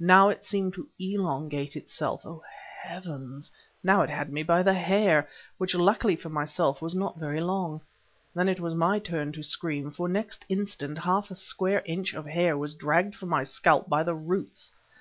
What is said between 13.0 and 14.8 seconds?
from my scalp by the roots.